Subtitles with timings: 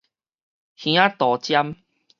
[0.03, 0.03] 耳
[1.09, 1.75] 仔度針